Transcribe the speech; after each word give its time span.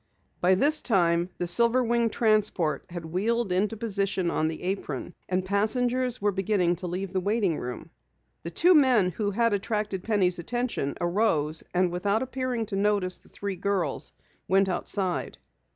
By 0.41 0.55
this 0.55 0.81
time 0.81 1.29
the 1.37 1.45
silver 1.45 1.83
winged 1.83 2.11
transport 2.11 2.85
had 2.89 3.05
wheeled 3.05 3.51
into 3.51 3.77
position 3.77 4.31
on 4.31 4.47
the 4.47 4.63
apron, 4.63 5.13
and 5.29 5.45
passengers 5.45 6.19
were 6.19 6.31
beginning 6.31 6.77
to 6.77 6.87
leave 6.87 7.13
the 7.13 7.19
waiting 7.19 7.59
room. 7.59 7.91
The 8.41 8.49
two 8.49 8.73
men 8.73 9.11
who 9.11 9.29
had 9.29 9.53
attracted 9.53 10.01
Penny's 10.01 10.39
attention, 10.39 10.95
arose 10.99 11.63
and 11.71 11.91
without 11.91 12.23
appearing 12.23 12.65
to 12.65 12.75
notice 12.75 13.17
the 13.19 13.29
three 13.29 13.57
girls, 13.57 14.11
went 14.47 14.67
outside. 14.67 15.37